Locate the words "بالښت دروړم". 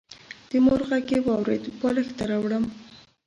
1.79-2.63